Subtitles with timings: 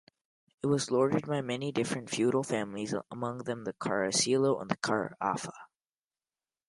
[0.63, 5.53] It was lorded by many different feudal families, among them the Caracciolo and Carafa.